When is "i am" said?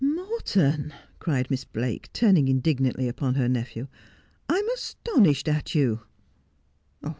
4.49-4.67